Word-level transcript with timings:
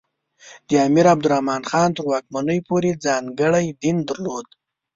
د 0.67 0.71
امیر 0.87 1.05
عبدالرحمان 1.13 1.61
خان 1.69 1.89
تر 1.95 2.03
واکمنۍ 2.11 2.59
پورې 2.69 2.91
ځانګړی 3.05 3.65
دین 3.81 3.97
درلود. 4.09 4.45